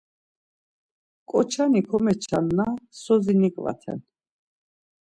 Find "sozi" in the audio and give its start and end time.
3.01-3.33